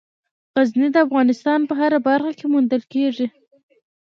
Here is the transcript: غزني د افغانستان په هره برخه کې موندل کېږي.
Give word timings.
غزني 0.57 0.87
د 0.93 0.97
افغانستان 1.05 1.59
په 1.69 1.73
هره 1.79 1.99
برخه 2.07 2.31
کې 2.37 2.45
موندل 2.53 2.83
کېږي. 2.93 3.27